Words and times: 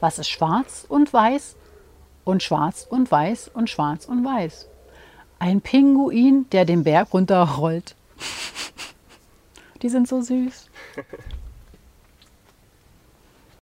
Was 0.00 0.18
ist 0.18 0.28
schwarz 0.28 0.86
und 0.88 1.12
weiß 1.12 1.56
und 2.24 2.42
schwarz 2.42 2.86
und 2.88 3.10
weiß 3.10 3.50
und 3.52 3.68
schwarz 3.68 4.04
und 4.04 4.24
weiß? 4.24 4.68
Ein 5.38 5.60
Pinguin, 5.60 6.48
der 6.50 6.64
den 6.64 6.84
Berg 6.84 7.12
runterrollt. 7.12 7.94
Die 9.82 9.88
sind 9.88 10.08
so 10.08 10.20
süß. 10.20 10.68